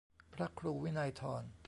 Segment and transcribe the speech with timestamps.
[0.33, 1.43] พระครูวินัยธร